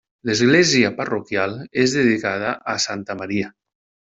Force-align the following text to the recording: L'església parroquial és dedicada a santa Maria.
L'església 0.27 0.89
parroquial 1.01 1.53
és 1.83 1.95
dedicada 1.99 2.55
a 2.75 2.79
santa 2.89 3.21
Maria. 3.21 3.53